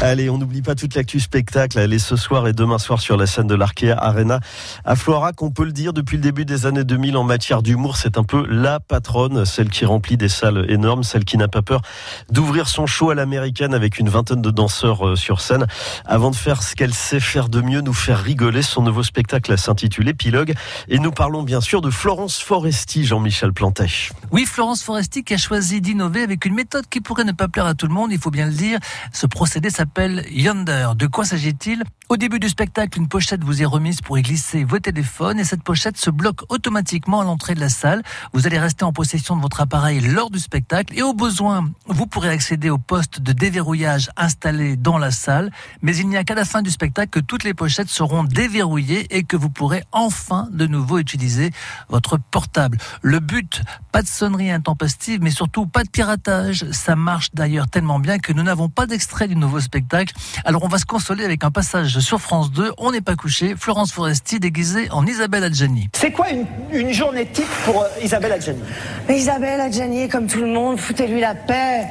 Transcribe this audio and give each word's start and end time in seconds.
Allez, 0.00 0.30
on 0.30 0.38
n'oublie 0.38 0.62
pas 0.62 0.74
toute 0.74 0.94
l'actu 0.94 1.20
spectacle. 1.20 1.78
Elle 1.78 1.92
est 1.92 1.98
ce 1.98 2.16
soir 2.16 2.48
et 2.48 2.52
demain 2.52 2.78
soir 2.78 3.00
sur 3.00 3.16
la 3.16 3.26
scène 3.26 3.46
de 3.46 3.54
l'Arkea 3.54 3.92
Arena 3.96 4.40
à 4.84 4.96
Florac. 4.96 5.42
On 5.42 5.50
peut 5.50 5.64
le 5.64 5.72
dire, 5.72 5.92
depuis 5.92 6.16
le 6.16 6.22
début 6.22 6.44
des 6.44 6.66
années 6.66 6.84
2000 6.84 7.16
en 7.16 7.24
matière 7.24 7.62
d'humour, 7.62 7.96
c'est 7.96 8.18
un 8.18 8.24
peu 8.24 8.46
la 8.48 8.80
patronne, 8.80 9.44
celle 9.44 9.70
qui 9.70 9.84
remplit 9.84 10.16
des 10.16 10.28
salles 10.28 10.66
énormes, 10.70 11.02
celle 11.02 11.24
qui 11.24 11.36
n'a 11.36 11.48
pas 11.48 11.62
peur 11.62 11.82
d'ouvrir 12.30 12.68
son 12.68 12.86
show 12.86 13.10
à 13.10 13.14
l'américaine 13.14 13.74
avec 13.74 13.98
une 13.98 14.08
vingtaine 14.08 14.42
de 14.42 14.50
danseurs 14.50 15.06
euh, 15.06 15.16
sur 15.16 15.40
scène. 15.40 15.66
Avant 16.04 16.30
de 16.30 16.36
faire 16.36 16.62
ce 16.62 16.74
qu'elle 16.74 16.94
sait 16.94 17.20
faire 17.20 17.48
de 17.48 17.60
mieux, 17.60 17.80
nous 17.80 17.92
faire 17.92 18.18
rigoler, 18.18 18.62
son 18.62 18.82
nouveau 18.82 19.02
spectacle 19.02 19.56
s'intitule 19.56 20.08
Épilogue. 20.08 20.54
Et 20.88 20.98
nous 20.98 21.12
parlons 21.12 21.42
bien 21.42 21.60
sûr 21.60 21.80
de 21.80 21.90
Florence 21.90 22.40
Foresti, 22.40 23.04
Jean-Michel 23.04 23.52
Plantet. 23.52 24.10
Oui, 24.30 24.46
Florence 24.46 24.82
Foresti 24.82 25.24
qui 25.24 25.34
a 25.34 25.38
choisi 25.38 25.80
d'innover 25.80 26.22
avec 26.22 26.44
une 26.44 26.54
méthode 26.54 26.86
qui 26.88 27.00
pourrait 27.00 27.24
ne 27.24 27.32
pas 27.32 27.48
plaire 27.48 27.66
à 27.66 27.74
tout 27.74 27.86
le 27.86 27.94
monde, 27.94 28.10
il 28.12 28.18
faut 28.18 28.30
bien 28.30 28.46
le 28.46 28.52
dire. 28.52 28.78
Ce 29.12 29.26
procédé 29.26 29.70
s'appelle 29.82 30.24
Yonder. 30.30 30.90
De 30.96 31.08
quoi 31.08 31.24
s'agit-il? 31.24 31.82
Au 32.12 32.18
début 32.18 32.38
du 32.38 32.50
spectacle, 32.50 32.98
une 32.98 33.08
pochette 33.08 33.42
vous 33.42 33.62
est 33.62 33.64
remise 33.64 34.02
pour 34.02 34.18
y 34.18 34.22
glisser 34.22 34.64
vos 34.64 34.78
téléphones 34.78 35.40
et 35.40 35.44
cette 35.44 35.62
pochette 35.62 35.96
se 35.96 36.10
bloque 36.10 36.42
automatiquement 36.50 37.22
à 37.22 37.24
l'entrée 37.24 37.54
de 37.54 37.60
la 37.60 37.70
salle. 37.70 38.02
Vous 38.34 38.46
allez 38.46 38.58
rester 38.58 38.84
en 38.84 38.92
possession 38.92 39.34
de 39.34 39.40
votre 39.40 39.62
appareil 39.62 40.00
lors 40.00 40.28
du 40.28 40.38
spectacle 40.38 40.92
et 40.94 41.00
au 41.00 41.14
besoin, 41.14 41.70
vous 41.86 42.06
pourrez 42.06 42.28
accéder 42.28 42.68
au 42.68 42.76
poste 42.76 43.22
de 43.22 43.32
déverrouillage 43.32 44.10
installé 44.18 44.76
dans 44.76 44.98
la 44.98 45.10
salle. 45.10 45.50
Mais 45.80 45.96
il 45.96 46.06
n'y 46.06 46.18
a 46.18 46.22
qu'à 46.22 46.34
la 46.34 46.44
fin 46.44 46.60
du 46.60 46.70
spectacle 46.70 47.08
que 47.08 47.18
toutes 47.18 47.44
les 47.44 47.54
pochettes 47.54 47.88
seront 47.88 48.24
déverrouillées 48.24 49.06
et 49.16 49.22
que 49.22 49.38
vous 49.38 49.48
pourrez 49.48 49.82
enfin 49.90 50.48
de 50.52 50.66
nouveau 50.66 50.98
utiliser 50.98 51.50
votre 51.88 52.18
portable. 52.18 52.76
Le 53.00 53.20
but, 53.20 53.62
pas 53.90 54.02
de 54.02 54.06
sonnerie 54.06 54.50
intempestive, 54.50 55.22
mais 55.22 55.30
surtout 55.30 55.64
pas 55.64 55.82
de 55.82 55.88
piratage. 55.88 56.70
Ça 56.72 56.94
marche 56.94 57.30
d'ailleurs 57.32 57.68
tellement 57.68 58.00
bien 58.00 58.18
que 58.18 58.34
nous 58.34 58.42
n'avons 58.42 58.68
pas 58.68 58.84
d'extrait 58.84 59.28
du 59.28 59.36
nouveau 59.36 59.60
spectacle. 59.60 60.14
Alors 60.44 60.62
on 60.62 60.68
va 60.68 60.76
se 60.76 60.84
consoler 60.84 61.24
avec 61.24 61.42
un 61.42 61.50
passage 61.50 62.01
sur 62.02 62.20
France 62.20 62.50
2. 62.52 62.72
On 62.78 62.90
n'est 62.92 63.00
pas 63.00 63.16
couché. 63.16 63.54
Florence 63.58 63.92
Foresti 63.92 64.38
déguisée 64.40 64.88
en 64.90 65.06
Isabelle 65.06 65.44
Adjani. 65.44 65.88
C'est 65.94 66.10
quoi 66.10 66.26
une, 66.30 66.44
une, 66.72 66.92
journée 66.92 67.26
type 67.26 67.46
pour 67.64 67.82
euh, 67.82 67.86
Isabelle 68.02 68.32
Adjani? 68.32 68.60
Isabelle 69.08 69.60
Adjani, 69.60 70.08
comme 70.08 70.26
tout 70.26 70.40
le 70.40 70.46
monde, 70.46 70.78
foutez-lui 70.78 71.20
la 71.20 71.34
paix. 71.34 71.86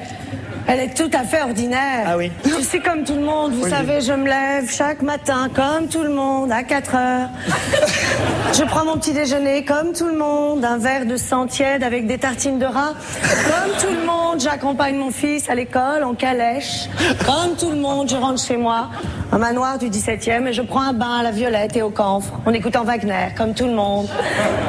Elle 0.68 0.80
est 0.80 0.94
tout 0.96 1.10
à 1.14 1.24
fait 1.24 1.42
ordinaire. 1.42 2.06
Ah 2.06 2.18
oui. 2.18 2.32
Je 2.46 2.64
suis 2.64 2.82
comme 2.82 3.04
tout 3.04 3.16
le 3.16 3.22
monde, 3.22 3.54
vous 3.54 3.64
Oui. 3.64 3.70
savez, 3.70 4.00
je 4.02 4.14
me 4.14 4.28
lève 4.28 4.72
chaque 4.72 5.02
matin 5.02 5.50
comme 5.54 5.88
tout 5.88 6.04
le 6.04 6.12
monde 6.14 6.52
à 6.52 6.64
4 6.64 6.96
heures. 6.96 7.30
je 8.54 8.64
prends 8.66 8.86
mon 8.86 8.98
petit 8.98 9.12
déjeuner 9.12 9.66
comme 9.66 9.94
tout 9.94 10.06
le 10.08 10.18
monde, 10.18 10.64
un 10.64 10.78
verre 10.78 11.06
de 11.08 11.18
sang 11.18 11.48
tiède 11.48 11.84
avec 11.84 12.06
des 12.06 12.20
tartines 12.20 12.60
de 12.60 12.66
rat. 12.66 12.94
Comme 13.24 13.72
tout 13.80 13.94
le 13.94 14.06
monde, 14.06 14.11
j'accompagne 14.42 14.98
mon 14.98 15.12
fils 15.12 15.50
à 15.50 15.56
l'école 15.56 16.04
en 16.04 16.16
calèche. 16.16 16.88
Comme 17.26 17.56
tout 17.58 17.70
le 17.70 17.78
monde, 17.78 18.10
je 18.10 18.16
rentre 18.16 18.42
chez 18.42 18.58
moi, 18.58 18.90
un 19.32 19.38
manoir 19.38 19.78
du 19.78 19.88
17e, 19.90 20.48
et 20.48 20.54
je 20.54 20.62
prends 20.62 20.82
un 20.82 20.94
bain 20.94 21.20
à 21.20 21.24
la 21.24 21.32
violette 21.32 21.76
et 21.76 21.82
au 21.82 21.90
camphre 21.90 22.34
en 22.46 22.52
écoutant 22.52 22.84
Wagner, 22.84 23.30
comme 23.38 23.54
tout 23.54 23.66
le 23.66 23.74
monde. 23.74 24.08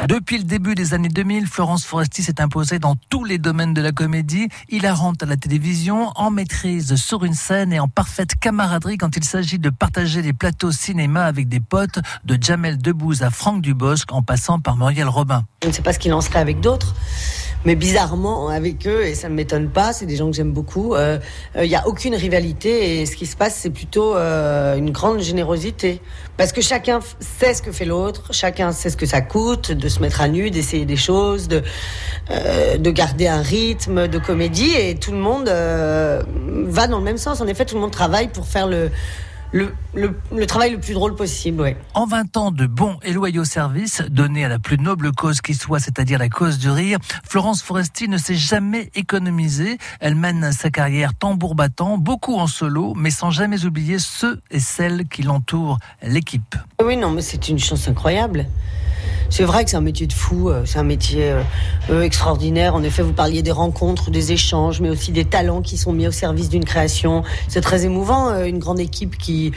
Depuis 0.09 0.39
le 0.39 0.45
début 0.45 0.75
des 0.75 0.95
années 0.95 1.09
2000, 1.09 1.47
Florence 1.47 1.85
Foresti 1.85 2.23
s'est 2.23 2.41
imposée 2.41 2.79
dans 2.79 2.97
tous 3.09 3.25
les 3.25 3.39
domaines 3.39 3.73
de 3.73 3.81
la 3.81 3.93
comédie, 3.93 4.49
hilarante 4.69 5.23
à 5.23 5.27
la 5.27 5.37
télévision, 5.37 6.13
en 6.17 6.31
maîtrise 6.31 6.95
sur 6.97 7.25
une 7.25 7.35
scène 7.35 7.73
et 7.73 7.81
en 7.81 7.89
parfaite 7.89 8.35
camaraderie 8.39 8.99
quand 8.99 9.17
il 9.17 9.25
s'agit 9.25 9.59
de 9.59 9.71
partager 9.71 10.23
des 10.23 10.33
plateaux 10.33 10.73
cinéma 10.73 11.25
avec 11.25 11.49
des 11.49 11.61
potes, 11.61 12.01
de 12.25 12.37
Jamel 12.41 12.79
Debbouze 12.79 13.23
à 13.23 13.31
Franck 13.31 13.63
Dubosc 13.63 14.13
en 14.13 14.23
passant 14.23 14.59
par 14.59 14.77
Muriel 14.77 15.09
Robin. 15.09 15.45
Je 15.63 15.69
ne 15.69 15.73
sais 15.73 15.83
pas 15.83 15.93
ce 15.93 15.99
qu'il 15.99 16.13
en 16.13 16.21
serait 16.21 16.41
avec 16.41 16.61
d'autres, 16.61 16.95
mais 17.65 17.75
bizarrement 17.75 18.49
avec 18.49 18.87
eux, 18.87 19.05
et 19.05 19.15
ça 19.15 19.29
ne 19.29 19.35
m'étonne 19.35 19.71
pas, 19.71 19.93
c'est 19.93 20.07
des 20.07 20.17
gens 20.17 20.31
que 20.31 20.37
j'aime 20.37 20.53
beaucoup, 20.53 20.95
il 20.95 20.99
euh, 20.99 21.67
n'y 21.67 21.75
a 21.75 21.87
aucune 21.87 22.15
rivalité 22.15 23.01
et 23.01 23.07
ce 23.07 23.17
qui 23.17 23.27
se 23.27 23.37
passe 23.37 23.57
c'est 23.57 23.71
plutôt 23.71 24.15
euh, 24.17 24.77
une 24.77 24.91
grande 24.91 25.21
générosité. 25.21 26.01
Parce 26.37 26.53
que 26.53 26.61
chacun 26.61 27.01
sait 27.21 27.55
ce 27.55 27.63
que 27.63 27.73
fait 27.73 27.85
l'autre, 27.85 28.33
chacun 28.33 28.73
sait 28.73 28.91
ce 28.91 28.97
que 28.97 29.07
ça 29.07 29.21
coûte 29.21 29.71
de 29.71 29.89
se 29.89 30.01
mettre 30.01 30.21
à 30.21 30.29
nu, 30.29 30.51
d'essayer 30.51 30.87
des 30.87 30.97
choses, 30.97 31.47
de, 31.47 31.63
euh, 32.31 32.79
de 32.79 32.91
garder 32.91 33.29
un 33.29 33.43
rythme 33.43 34.09
de 34.09 34.19
comédie 34.19 34.75
et 34.75 34.95
tout 34.95 35.13
le 35.13 35.19
monde 35.19 35.49
euh, 35.49 36.23
va 36.67 36.87
dans 36.87 36.99
le 36.99 37.05
même 37.05 37.19
sens. 37.19 37.41
En 37.41 37.47
effet, 37.47 37.65
tout 37.65 37.75
le 37.75 37.81
monde 37.81 37.91
travaille 37.91 38.29
pour 38.29 38.47
faire 38.47 38.67
le, 38.67 38.91
le, 39.53 39.75
le, 39.95 40.19
le 40.35 40.47
travail 40.47 40.73
le 40.73 40.81
plus 40.81 40.95
drôle 40.95 41.15
possible. 41.15 41.61
Ouais. 41.61 41.77
En 41.95 42.07
20 42.07 42.37
ans 42.37 42.51
de 42.51 42.67
bons 42.67 42.99
et 43.03 43.13
loyaux 43.13 43.45
services 43.45 44.03
donnés 44.11 44.45
à 44.45 44.49
la 44.49 44.59
plus 44.59 44.79
noble 44.79 45.13
cause 45.13 45.41
qui 45.41 45.55
soit, 45.55 45.79
c'est-à-dire 45.79 46.19
la 46.19 46.29
cause 46.29 46.59
du 46.59 46.71
rire, 46.71 46.99
Florence 47.25 47.63
Foresti 47.63 48.09
ne 48.09 48.19
s'est 48.19 48.35
jamais 48.35 48.91
économisée. 48.95 49.79
Elle 50.01 50.15
mène 50.15 50.53
sa 50.53 50.71
carrière 50.71 51.15
tambour 51.15 51.55
battant, 51.55 51.99
beaucoup 51.99 52.37
en 52.37 52.47
solo, 52.47 52.95
mais 52.97 53.11
sans 53.11 53.31
jamais 53.31 53.65
oublier 53.65 53.99
ceux 53.99 54.41
et 54.51 54.61
celles 54.61 55.07
qui 55.07 55.23
l'entourent, 55.23 55.79
l'équipe. 56.03 56.57
Oui, 56.83 56.97
non, 56.97 57.11
mais 57.11 57.23
c'est 57.23 57.49
une 57.49 57.59
chance 57.59 57.89
incroyable. 57.89 58.47
C'est 59.33 59.45
vrai 59.45 59.65
que 59.65 59.71
c'est 59.71 59.79
un 59.79 59.81
métier 59.81 60.07
de 60.07 60.13
fou, 60.13 60.51
euh, 60.51 60.67
c'est 60.67 60.79
un 60.79 60.83
métier 60.83 61.31
euh, 61.31 61.43
euh, 61.89 62.03
extraordinaire. 62.03 62.75
En 62.75 62.83
effet, 62.83 63.01
vous 63.01 63.15
parliez 63.15 63.41
des 63.41 63.51
rencontres, 63.51 64.11
des 64.11 64.33
échanges, 64.33 64.83
mais 64.83 64.91
aussi 64.91 65.11
des 65.11 65.25
talents 65.25 65.63
qui 65.63 65.79
sont 65.79 65.95
mis 65.95 66.07
au 66.07 66.11
service 66.11 66.51
d'une 66.51 66.67
création. 66.67 67.23
C'est 67.49 67.63
très 67.63 67.87
émouvant, 67.87 68.45
une 68.45 68.59
grande 68.59 68.79
équipe 68.79 69.17
qui, 69.17 69.53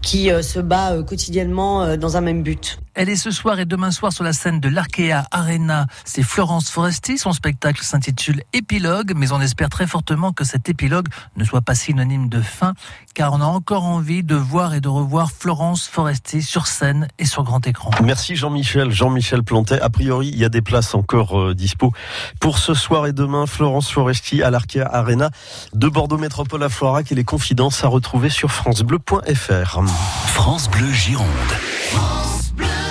qui 0.00 0.30
se 0.42 0.60
bat 0.60 1.02
quotidiennement 1.02 1.96
dans 1.96 2.16
un 2.16 2.20
même 2.20 2.44
but. 2.44 2.78
Elle 2.98 3.10
est 3.10 3.16
ce 3.16 3.30
soir 3.30 3.60
et 3.60 3.66
demain 3.66 3.90
soir 3.90 4.10
sur 4.10 4.24
la 4.24 4.32
scène 4.32 4.58
de 4.58 4.70
l'Arkea 4.70 5.26
Arena. 5.30 5.86
C'est 6.06 6.22
Florence 6.22 6.70
Foresti. 6.70 7.18
Son 7.18 7.32
spectacle 7.32 7.82
s'intitule 7.82 8.40
Épilogue, 8.54 9.12
mais 9.14 9.32
on 9.32 9.40
espère 9.42 9.68
très 9.68 9.86
fortement 9.86 10.32
que 10.32 10.44
cet 10.44 10.70
épilogue 10.70 11.08
ne 11.36 11.44
soit 11.44 11.60
pas 11.60 11.74
synonyme 11.74 12.30
de 12.30 12.40
fin, 12.40 12.72
car 13.12 13.34
on 13.34 13.42
a 13.42 13.44
encore 13.44 13.84
envie 13.84 14.24
de 14.24 14.34
voir 14.34 14.72
et 14.72 14.80
de 14.80 14.88
revoir 14.88 15.30
Florence 15.30 15.86
Foresti 15.86 16.40
sur 16.40 16.66
scène 16.66 17.06
et 17.18 17.26
sur 17.26 17.42
grand 17.42 17.66
écran. 17.66 17.90
Merci 18.02 18.34
Jean-Michel, 18.34 18.90
Jean-Michel 18.90 19.42
Plantet. 19.42 19.78
A 19.82 19.90
priori, 19.90 20.28
il 20.28 20.38
y 20.38 20.46
a 20.46 20.48
des 20.48 20.62
places 20.62 20.94
encore 20.94 21.38
euh, 21.38 21.54
dispo 21.54 21.92
pour 22.40 22.56
ce 22.56 22.72
soir 22.72 23.06
et 23.06 23.12
demain. 23.12 23.44
Florence 23.44 23.90
Foresti 23.90 24.42
à 24.42 24.50
l'Arkea 24.50 24.88
Arena 24.90 25.28
de 25.74 25.88
Bordeaux 25.88 26.16
Métropole 26.16 26.62
à 26.62 26.70
Florac 26.70 27.12
et 27.12 27.14
les 27.14 27.24
confidences 27.24 27.84
à 27.84 27.88
retrouver 27.88 28.30
sur 28.30 28.50
francebleu.fr. 28.50 29.82
France 30.28 30.70
Bleu 30.70 30.90
Gironde. 30.92 31.26